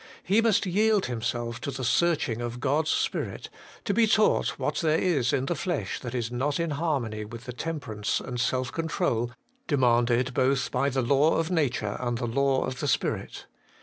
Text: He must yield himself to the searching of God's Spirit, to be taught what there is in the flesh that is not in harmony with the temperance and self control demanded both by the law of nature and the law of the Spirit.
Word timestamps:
He 0.23 0.41
must 0.41 0.65
yield 0.65 1.05
himself 1.05 1.61
to 1.61 1.69
the 1.69 1.83
searching 1.83 2.41
of 2.41 2.59
God's 2.59 2.89
Spirit, 2.89 3.51
to 3.85 3.93
be 3.93 4.07
taught 4.07 4.57
what 4.57 4.77
there 4.77 4.97
is 4.97 5.31
in 5.31 5.45
the 5.45 5.53
flesh 5.53 5.99
that 5.99 6.15
is 6.15 6.31
not 6.31 6.59
in 6.59 6.71
harmony 6.71 7.23
with 7.23 7.43
the 7.45 7.53
temperance 7.53 8.19
and 8.19 8.39
self 8.39 8.71
control 8.71 9.29
demanded 9.67 10.33
both 10.33 10.71
by 10.71 10.89
the 10.89 11.03
law 11.03 11.35
of 11.37 11.51
nature 11.51 11.97
and 11.99 12.17
the 12.17 12.25
law 12.25 12.63
of 12.65 12.79
the 12.79 12.87
Spirit. 12.87 13.45